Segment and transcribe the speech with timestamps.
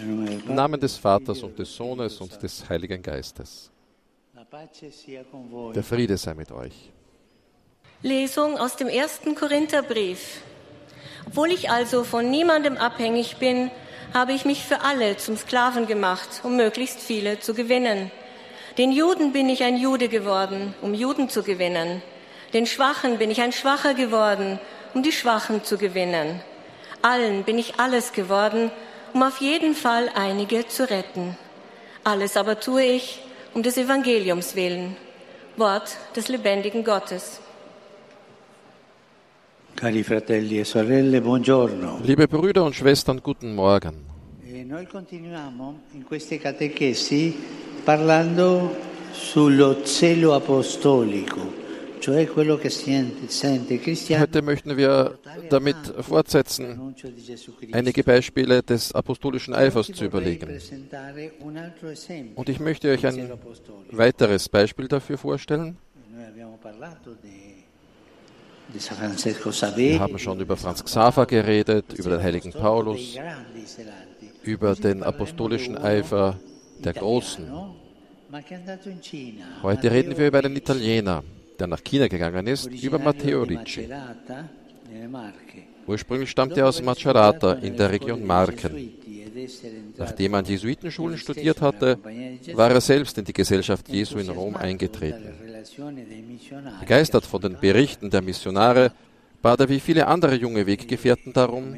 [0.00, 3.70] Im Namen des Vaters und des Sohnes und des Heiligen Geistes.
[5.74, 6.90] Der Friede sei mit euch.
[8.02, 10.42] Lesung aus dem ersten Korintherbrief.
[11.26, 13.70] Obwohl ich also von niemandem abhängig bin,
[14.14, 18.10] habe ich mich für alle zum Sklaven gemacht, um möglichst viele zu gewinnen.
[18.78, 22.02] Den Juden bin ich ein Jude geworden, um Juden zu gewinnen.
[22.54, 24.60] Den Schwachen bin ich ein Schwacher geworden,
[24.94, 26.40] um die Schwachen zu gewinnen.
[27.02, 28.70] Allen bin ich alles geworden,
[29.12, 31.36] um auf jeden Fall einige zu retten.
[32.04, 33.20] Alles aber tue ich
[33.54, 34.96] um des Evangeliums willen.
[35.56, 37.40] Wort des lebendigen Gottes.
[39.74, 42.00] Cari fratelli e sorelle, buongiorno.
[42.02, 44.06] Liebe Brüder und Schwestern, guten Morgen.
[44.44, 47.36] E noi continuiamo in queste catechesi
[47.84, 48.74] parlando
[49.12, 51.57] sullo zelo apostolico,
[54.18, 55.18] Heute möchten wir
[55.50, 56.94] damit fortsetzen,
[57.72, 60.58] einige Beispiele des apostolischen Eifers zu überlegen.
[62.34, 63.30] Und ich möchte euch ein
[63.90, 65.76] weiteres Beispiel dafür vorstellen.
[68.78, 73.16] Francesco Wir haben schon über Franz Xaver geredet, über den heiligen Paulus,
[74.42, 76.38] über den apostolischen Eifer
[76.78, 77.46] der Großen.
[79.62, 81.22] Heute reden wir über einen Italiener,
[81.58, 83.88] der nach China gegangen ist, über Matteo Ricci.
[85.86, 88.92] Ursprünglich stammt er aus Macerata in der Region Marken.
[89.96, 91.98] Nachdem er an Jesuitenschulen studiert hatte,
[92.52, 95.32] war er selbst in die Gesellschaft Jesu in Rom eingetreten.
[96.80, 98.92] Begeistert von den Berichten der Missionare
[99.40, 101.74] bat er wie viele andere junge Weggefährten darum,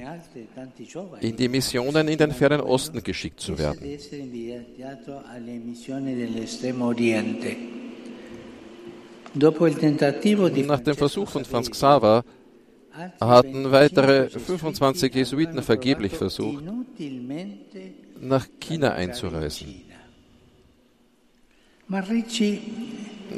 [1.20, 3.80] in die Missionen in den fernen Osten geschickt zu werden.
[9.34, 12.24] Nach dem Versuch von Franz Xaver
[13.20, 16.64] hatten 25 weitere Gesuiti 25 Jesuiten vergeblich versucht,
[18.20, 19.82] nach China einzureisen.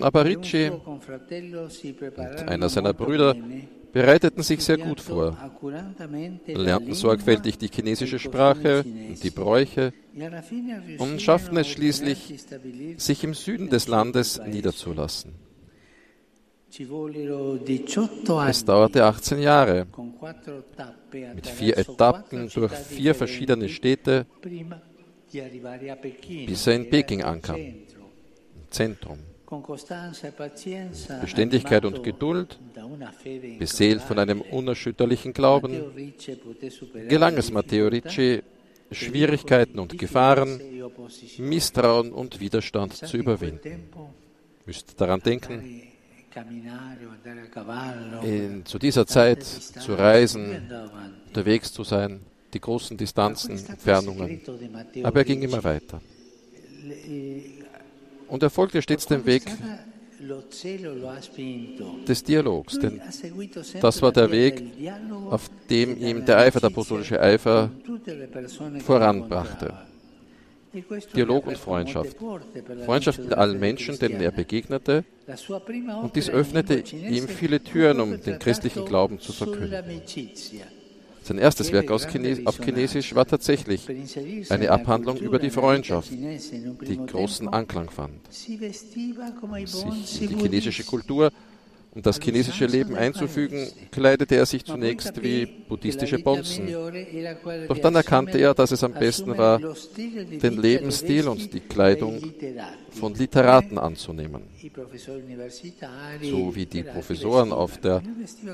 [0.00, 3.36] Aber e Ricci und einer seiner Brüder
[3.92, 5.36] bereiteten sich sehr gut vor,
[6.46, 12.42] lernten sorgfältig die e chinesische costumi Sprache und die Bräuche E und schafften es schließlich,
[12.96, 15.32] sich im Süden des Landes niederzulassen.
[15.32, 15.50] Ci vollero 18 anni
[18.48, 19.86] Es dauerte 18 Jahre,
[21.34, 24.26] mit vier Etappen durch vier verschiedene Städte
[26.46, 27.56] bis er in Peking ankam.
[27.56, 27.86] im
[28.70, 29.18] Zentrum.
[29.50, 32.58] E Beständigkeit und Geduld,
[33.58, 36.14] beseelt von einem unerschütterlichen Glauben,
[37.08, 38.42] gelang es Matteo Ricci,
[38.90, 40.60] Schwierigkeiten und Gefahren.
[41.38, 43.90] Misstrauen und Widerstand zu überwinden.
[44.64, 45.91] Müsst daran denken,
[48.22, 50.70] in, zu dieser Zeit zu reisen,
[51.26, 52.20] unterwegs zu sein,
[52.52, 54.40] die großen Distanzen, Entfernungen.
[55.02, 56.00] Aber er ging immer weiter.
[57.08, 57.42] Eh,
[58.28, 59.44] Und er folgte stets dem Weg
[62.06, 63.00] des Dialogs, denn
[63.80, 64.62] das war der Weg,
[65.30, 67.70] auf e dem della ihm der Eifer, der apostolische Eifer,
[68.84, 69.74] voranbrachte.
[71.14, 72.16] Dialog und Freundschaft.
[72.84, 75.04] Freundschaft mit allen Menschen, denen er begegnete,
[76.02, 80.02] und dies öffnete ihm viele Türen, um den christlichen Glauben zu verkünden.
[81.24, 83.88] Sein erstes Werk aus Chines auf Chinesisch war tatsächlich
[84.50, 88.20] eine Abhandlung über die Freundschaft, die großen Anklang fand.
[89.40, 89.66] buon
[90.04, 90.82] Sich in die chinesische.
[90.82, 91.30] Kultur
[91.94, 96.68] und das chinesische Leben einzufügen, kleidete er sich zunächst wie buddhistische Bonzen.
[97.68, 99.60] Doch dann erkannte er, dass es am besten war,
[99.98, 102.32] den Lebensstil und die Kleidung
[102.90, 104.42] von Literaten anzunehmen,
[106.22, 108.02] so wie die Professoren auf der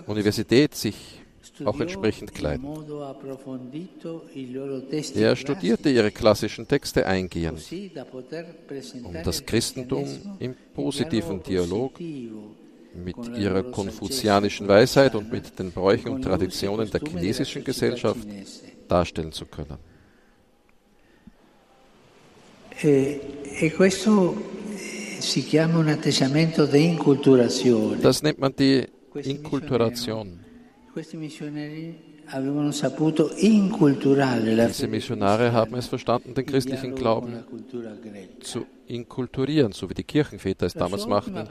[0.06, 1.20] Universität sich
[1.64, 2.66] auch entsprechend kleiden.
[5.14, 7.64] Er studierte ihre klassischen Texte eingehend,
[9.04, 10.08] um das Christentum
[10.40, 11.98] im positiven Dialog
[12.94, 18.26] mit ihrer konfuzianischen Weisheit und mit den Bräuchen und Traditionen der chinesischen Gesellschaft
[18.88, 19.78] darstellen zu können.
[22.82, 23.18] Eh,
[26.80, 27.96] inculturazione.
[28.00, 30.40] Das nennt man die Inkulturation.
[34.68, 37.44] Diese Missionare haben es verstanden, den christlichen Glauben
[38.40, 41.48] zu inkulturieren, so wie die Kirchenväter es damals machten,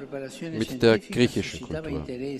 [0.57, 2.07] mit der griechischen Kultur.
[2.07, 2.39] e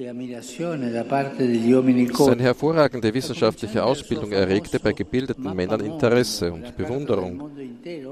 [0.00, 2.42] Seine colti.
[2.42, 7.50] hervorragende wissenschaftliche Ausbildung erregte bei gebildeten Männern Interesse und Bewunderung,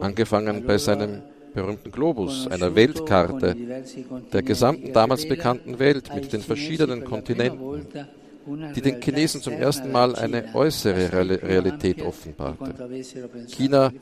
[0.01, 1.23] angefangen bei seinem
[1.55, 3.57] berühmten Globus, einer Weltkarte.
[4.33, 7.87] der gesamten damals bekannten Welt mit den verschiedenen Kontinenten,
[8.75, 11.13] die den Chinesen zum ersten Mal eine äußere
[11.43, 12.75] Realität offenbarte.
[13.49, 13.93] China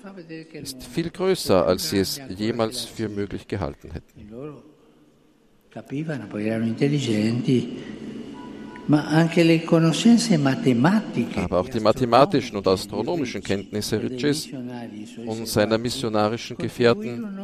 [0.52, 4.28] ist viel größer, als sie es jemals für möglich gehalten hätten.
[11.36, 14.48] Aber auch die mathematischen und astronomischen Kenntnisse Ritschis
[15.26, 17.40] und seiner missionarischen Gefährten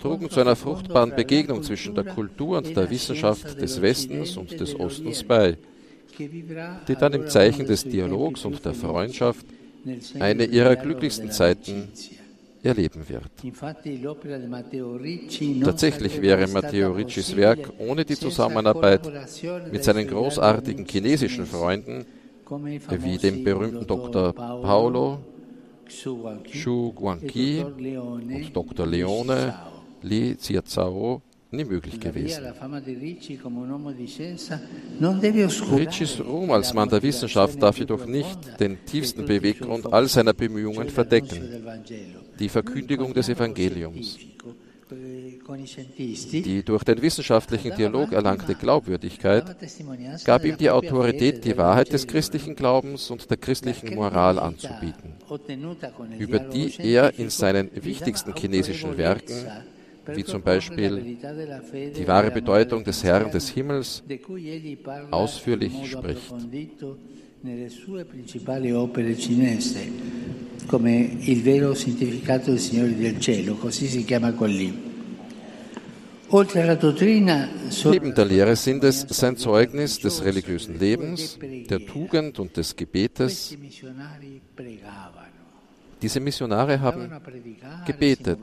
[0.00, 4.74] trugen zu einer fruchtbaren Begegnung zwischen der Kultur und der Wissenschaft des Westens und des
[4.74, 5.58] Ostens bei,
[6.88, 9.46] die dann im Zeichen des Dialogs und der Freundschaft
[10.18, 11.88] eine ihrer glücklichsten Zeiten
[12.62, 13.30] erleben wird.
[15.64, 19.10] Tatsächlich wäre Matteo Riccis Werk ohne die Zusammenarbeit
[19.72, 22.04] mit seinen großartigen chinesischen Freunden
[22.90, 24.32] wie dem berühmten Dr.
[24.32, 25.20] Paolo
[25.88, 28.86] Xu Guangqi und Dr.
[28.86, 29.54] Leone
[30.02, 32.44] Li Ziazao nie möglich gewesen.
[35.72, 40.88] Riccis Ruhm als Mann der Wissenschaft darf jedoch nicht den tiefsten Beweggrund all seiner Bemühungen
[40.88, 41.40] verdecken,
[42.38, 44.18] die Verkündigung des Evangeliums.
[46.32, 49.56] Die durch den wissenschaftlichen Dialog erlangte Glaubwürdigkeit
[50.24, 55.14] gab ihm die Autorität, die Wahrheit des christlichen Glaubens und der christlichen Moral anzubieten,
[56.18, 59.46] über die er in seinen wichtigsten chinesischen Werken
[60.06, 61.16] wie zum Beispiel
[61.96, 64.02] die wahre Bedeutung des Herrn des Himmels
[65.10, 66.34] ausführlich spricht.
[70.66, 74.88] come il vero significato del Signore del Cielo, così si chiama libro.
[76.32, 83.56] Neben der Lehre sind es sein Zeugnis des religiösen Lebens, der Tugend und des Gebetes,
[86.02, 87.10] diese Missionare haben
[87.86, 88.38] gebetet.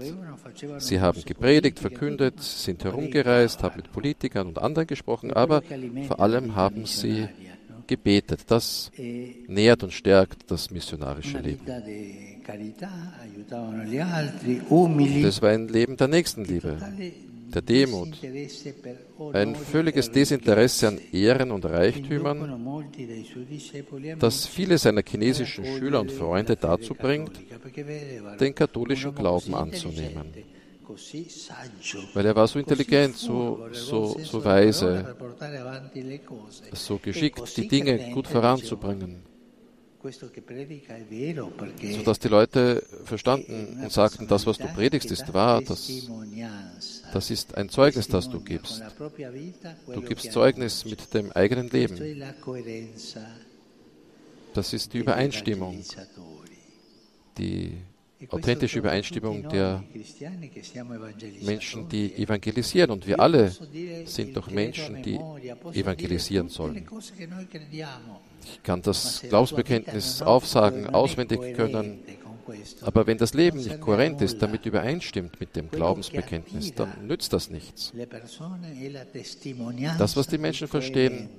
[0.80, 5.62] Sie haben gepredigt, verkündet, sind herumgereist, haben mit Politikern und anderen gesprochen, aber
[6.07, 7.27] vor allem haben sie
[7.88, 8.42] gebetet.
[8.48, 8.92] Das
[9.48, 11.65] nährt und stärkt das missionarische Leben.
[15.24, 16.77] Das war ein Leben der Nächstenliebe,
[17.54, 18.10] der Demut,
[19.34, 22.90] ein völliges Desinteresse an Ehren und Reichtümern,
[24.20, 27.32] das viele seiner chinesischen Schüler und Freunde dazu bringt,
[28.40, 30.34] den katholischen Glauben anzunehmen.
[32.14, 35.16] Weil er war so intelligent, so, so, so weise,
[36.74, 39.24] so geschickt, die Dinge gut voranzubringen
[41.94, 45.90] sodass die Leute verstanden und sagten, das, was du predigst, ist wahr, das,
[47.13, 48.83] das ist ein Zeugnis, das du gibst.
[49.94, 52.24] Du gibst Zeugnis mit dem eigenen Leben.
[54.54, 55.83] Das ist die Übereinstimmung,
[57.38, 57.77] die
[58.30, 59.83] authentische Übereinstimmung der
[61.42, 62.92] Menschen, die evangelisieren.
[62.92, 63.51] Und wir alle
[64.06, 65.19] sind doch Menschen, die
[65.74, 66.88] evangelisieren sollen.
[68.44, 72.00] Ich kann das Glaubensbekenntnis aufsagen, auswendig können,
[72.82, 77.50] aber wenn das Leben nicht kohärent ist, damit übereinstimmt mit dem Glaubensbekenntnis, dann nützt das
[77.50, 77.94] nichts.
[79.98, 81.30] Das, was die Menschen verstehen,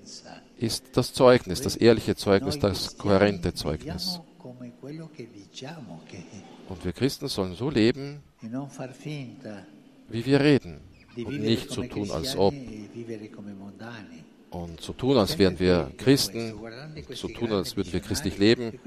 [0.57, 4.21] ist das Zeugnis, das ehrliche Zeugnis, das kohärente Zeugnis.
[6.69, 8.23] Und wir Christen sollen so leben,
[10.09, 10.81] wie wir reden
[11.17, 12.55] und nicht so tun, als ob
[14.51, 16.55] und so tun, als wären wir Christen,
[17.13, 18.79] so tun, als würden wir christlich leben,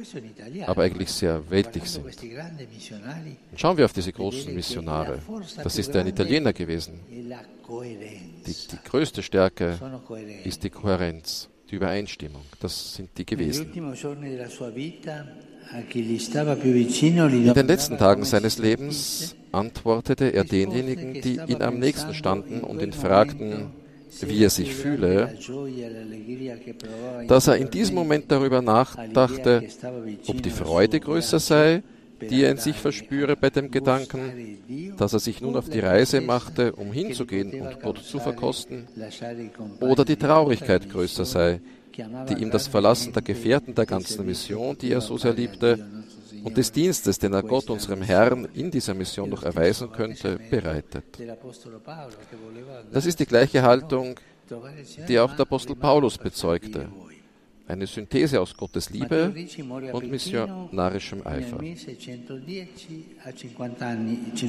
[0.65, 2.05] aber eigentlich sehr weltlich sind.
[2.05, 5.19] Und schauen wir auf diese großen Missionare.
[5.63, 6.99] Das ist ein Italiener gewesen.
[7.07, 9.79] Die, die größte Stärke
[10.43, 12.43] ist die Kohärenz, die Übereinstimmung.
[12.59, 13.71] Das sind die gewesen.
[17.33, 22.81] In den letzten Tagen seines Lebens antwortete er denjenigen, die ihn am nächsten standen und
[22.81, 23.71] ihn fragten,
[24.19, 25.33] wie er sich fühle,
[27.27, 29.63] dass er in diesem Moment darüber nachdachte,
[30.27, 31.83] ob die Freude größer sei,
[32.29, 34.59] die er in sich verspüre bei dem Gedanken,
[34.97, 38.87] dass er sich nun auf die Reise machte, um hinzugehen und Gott zu verkosten,
[39.79, 41.61] oder die Traurigkeit größer sei,
[41.97, 45.85] die ihm das Verlassen der Gefährten der ganzen Mission, die er so sehr liebte,
[46.43, 51.05] und des Dienstes, den er Gott, unserem Herrn, in dieser Mission noch erweisen könnte, bereitet.
[52.91, 54.15] Das ist die gleiche Haltung,
[55.07, 56.87] die auch der Apostel Paulus bezeugte.
[57.67, 59.33] Eine Synthese aus Gottes Liebe
[59.93, 61.61] und missionarischem Eifer.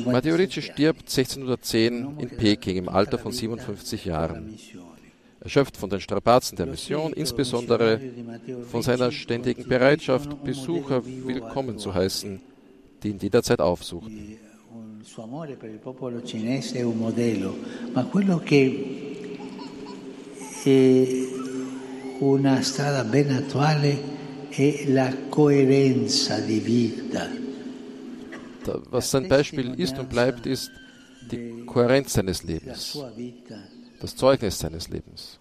[0.06, 4.58] Matteo Ricci stirbt 1610 in Peking im Alter von 57 Jahren
[5.42, 8.00] erschöpft von den Strapazen der Mission, insbesondere
[8.70, 12.40] von seiner ständigen Bereitschaft, Besucher willkommen zu heißen,
[13.02, 14.38] die ihn jederzeit aufsuchten.
[22.22, 24.00] una strada ben attuale
[24.48, 27.28] è la coerenza di vita.
[28.90, 30.70] Was sein Beispiel ist und bleibt, ist
[31.30, 32.96] die Kohärenz seines Lebens,
[34.02, 35.38] das Zeugnis seines Lebens,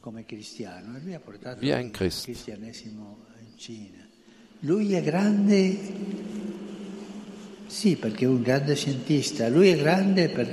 [1.59, 2.29] wie ein Christ.
[4.63, 5.77] Lui è grande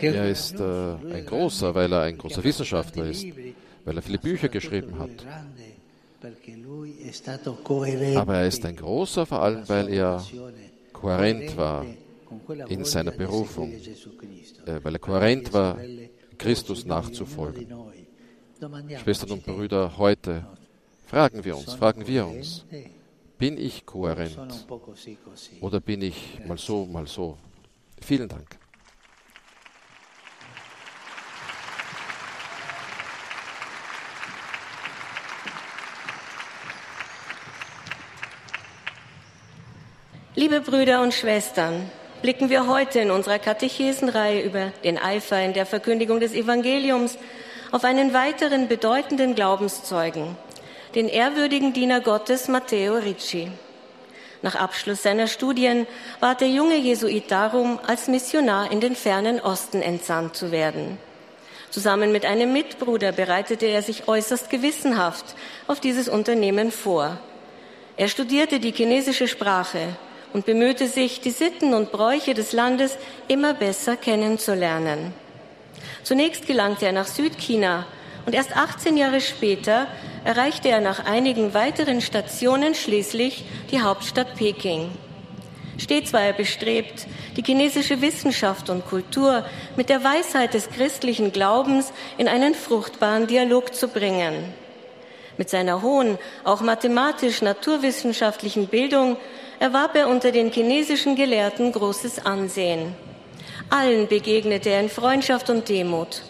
[0.00, 3.26] er ist äh, ein großer, weil er ein großer Wissenschaftler ist,
[3.84, 5.10] weil er viele Bücher geschrieben hat.
[8.16, 10.24] Aber er ist ein großer vor allem, weil er
[10.92, 11.84] kohärent war
[12.68, 15.76] in seiner Berufung, äh, weil er kohärent war,
[16.38, 17.66] Christus nachzufolgen.
[19.02, 20.46] Schwestern und Brüder, heute
[21.06, 22.64] fragen wir uns, fragen wir uns,
[23.38, 24.66] bin ich kohärent
[25.60, 27.38] oder bin ich mal so, mal so?
[28.00, 28.58] Vielen Dank.
[40.34, 41.90] Liebe Brüder und Schwestern,
[42.22, 47.18] blicken wir heute in unserer Katechesenreihe über den Eifer in der Verkündigung des Evangeliums
[47.70, 50.36] auf einen weiteren bedeutenden Glaubenszeugen,
[50.94, 53.50] den ehrwürdigen Diener Gottes Matteo Ricci.
[54.42, 55.86] Nach Abschluss seiner Studien
[56.20, 60.98] bat der junge Jesuit darum, als Missionar in den fernen Osten entsandt zu werden.
[61.70, 65.34] Zusammen mit einem Mitbruder bereitete er sich äußerst gewissenhaft
[65.66, 67.18] auf dieses Unternehmen vor.
[67.96, 69.96] Er studierte die chinesische Sprache
[70.32, 72.96] und bemühte sich, die Sitten und Bräuche des Landes
[73.28, 75.12] immer besser kennenzulernen.
[76.02, 77.86] Zunächst gelangte er nach Südchina,
[78.26, 79.86] und erst 18 Jahre später
[80.22, 84.90] erreichte er nach einigen weiteren Stationen schließlich die Hauptstadt Peking.
[85.78, 87.06] Stets war er bestrebt,
[87.36, 93.74] die chinesische Wissenschaft und Kultur mit der Weisheit des christlichen Glaubens in einen fruchtbaren Dialog
[93.74, 94.52] zu bringen.
[95.38, 99.16] Mit seiner hohen, auch mathematisch-naturwissenschaftlichen Bildung
[99.60, 102.94] erwarb er unter den chinesischen Gelehrten großes Ansehen.
[103.70, 106.22] Allen begegnete er in Freundschaft und Demut.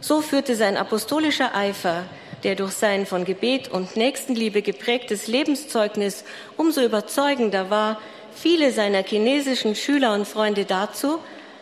[0.00, 2.04] So führte sein apostolischer Eifer,
[2.42, 6.24] der durch sein von Gebet und Nächstenliebe geprägtes Lebenszeugnis
[6.56, 8.00] umso überzeugender war,
[8.34, 11.18] viele seiner chinesischen Schüler und Freunde dazu,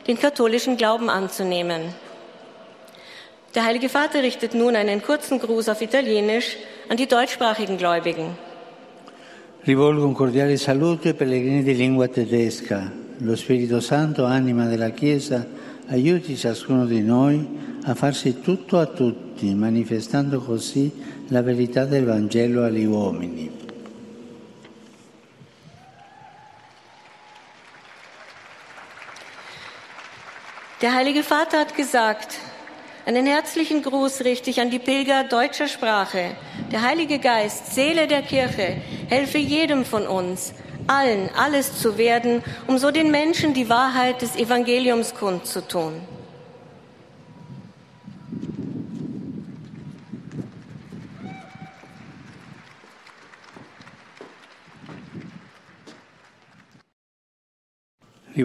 [0.07, 1.93] den katholischen Glauben anzunehmen.
[3.57, 6.59] Der Heilige Vater richtet nun einen kurzen Gruß auf Italienisch
[6.91, 8.37] an die deutschsprachigen Gläubigen.
[9.67, 12.93] Rivolgo un cordiale saluto ai pellegrini di lingua tedesca.
[13.21, 15.47] Lo Spirito Santo, anima della Chiesa,
[15.89, 17.49] aiuti ciascuno di noi
[17.85, 20.93] a farsi tutto a tutti, manifestando così
[21.29, 23.51] la verità del Vangelo agli uomini.
[30.83, 32.39] Der Heilige Vater hat gesagt,
[33.07, 36.33] einen herzlichen Gruß richte ich an die Pilger deutscher Sprache.
[36.73, 40.53] Der Heilige Geist, Seele der Kirche, helfe jedem von uns,
[40.89, 46.16] allen alles zu werden, um so den Menschen die Wahrheit des Evangeliums kundzutun.
[58.37, 58.45] Ich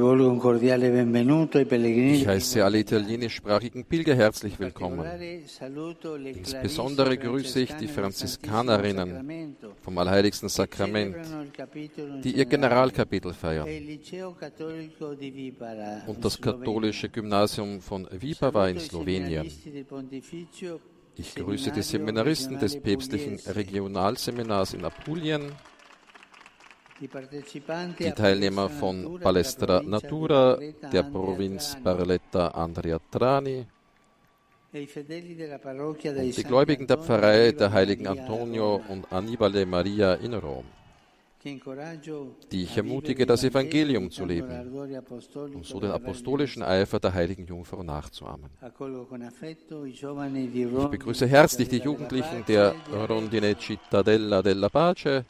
[2.26, 5.06] heiße alle italienischsprachigen Pilger herzlich willkommen.
[6.24, 11.18] Insbesondere grüße ich die Franziskanerinnen vom Allerheiligsten Sakrament,
[12.24, 13.68] die ihr Generalkapitel feiern,
[16.08, 19.52] und das katholische Gymnasium von Vipava in Slowenien.
[21.18, 25.52] Ich grüße die Seminaristen des päpstlichen Regionalseminars in Apulien
[27.02, 30.60] die Teilnehmer von Palestra Natura,
[30.92, 33.66] der Provinz Barletta Andrea Trani.
[34.74, 40.64] E und die Gläubigen der Pfarrei der heiligen Antonio und Annibale Maria in Rom,
[41.44, 44.72] die ich ermutige, das Evangelium zu leben
[45.54, 48.50] und so den apostolischen Eifer der heiligen Jungfrau nachzuahmen.
[49.86, 50.00] Ich
[50.92, 52.74] begrüße herzlich die Jugendlichen der
[53.10, 55.26] Rondine Cittadella della Pace,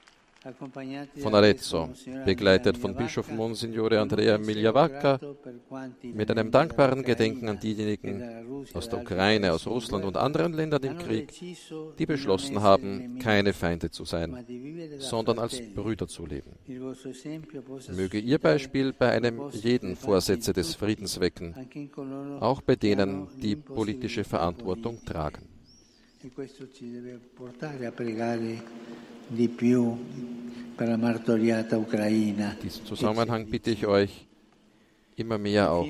[1.18, 1.90] von Arezzo,
[2.26, 5.20] begleitet von Bischof Monsignore Andrea Migliavacca,
[6.02, 10.98] mit einem dankbaren Gedenken an diejenigen aus der Ukraine, aus Russland und anderen Ländern im
[10.98, 11.32] Krieg,
[11.98, 14.46] die beschlossen haben, keine Feinde zu sein,
[14.98, 16.52] sondern als Brüder zu leben.
[17.96, 21.56] Möge Ihr Beispiel bei einem jeden Vorsätze des Friedens wecken,
[22.40, 25.48] auch bei denen, die politische Verantwortung tragen.
[26.24, 28.62] E questo ci deve portare a pregare
[29.32, 29.98] di più
[30.76, 32.52] per la martoriata Ucraina.
[32.54, 34.28] In diesem Zusammenhang bitte ich euch,
[35.16, 35.88] immer mehr auch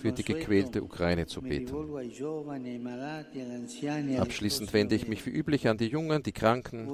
[0.00, 1.74] für die gequälte Ukraine zu beten.
[4.18, 6.88] Abschließend wende ich mich wie üblich an die Jungen, die Kranken,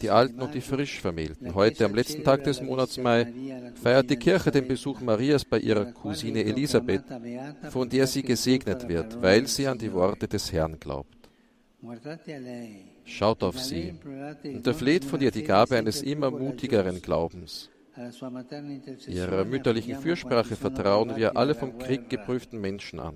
[0.00, 1.54] die Alten und die Frischvermählten.
[1.54, 3.32] Heute, am letzten Tag des Monats Mai,
[3.80, 7.04] feiert die Kirche den Besuch Marias bei ihrer Cousine Elisabeth,
[7.70, 11.23] von der sie gesegnet wird, weil sie an die Worte des Herrn glaubt.
[13.04, 13.94] Schaut auf sie
[14.44, 17.70] und erfleht von ihr die Gabe eines immer mutigeren Glaubens.
[19.06, 23.14] Ihrer mütterlichen Fürsprache vertrauen wir alle vom Krieg geprüften Menschen an,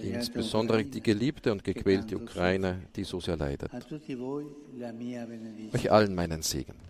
[0.00, 3.70] insbesondere die geliebte und gequälte Ukraine, die so sehr leidet.
[5.74, 6.89] Euch allen meinen Segen.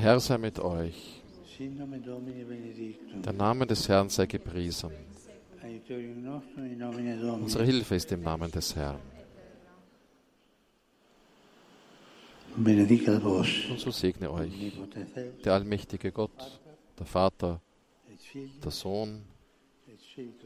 [0.00, 1.20] Der Herr sei mit euch.
[3.22, 4.90] Der Name des Herrn sei gepriesen.
[7.42, 8.98] Unsere Hilfe ist im Namen des Herrn.
[12.56, 14.72] Und so segne euch
[15.44, 16.60] der allmächtige Gott,
[16.98, 17.60] der Vater,
[18.64, 19.26] der Sohn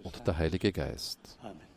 [0.03, 1.39] und der Heilige Geist.
[1.41, 1.74] Amen.